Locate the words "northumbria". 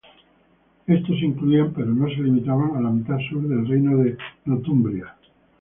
4.45-5.15